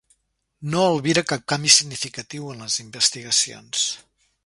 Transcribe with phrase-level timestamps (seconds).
[0.75, 3.87] No albira cap canvi significatiu en les investigacions.